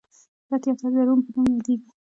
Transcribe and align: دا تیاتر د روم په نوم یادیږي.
دا 0.49 0.55
تیاتر 0.63 0.89
د 0.95 0.97
روم 1.07 1.19
په 1.25 1.29
نوم 1.35 1.47
یادیږي. 1.55 1.89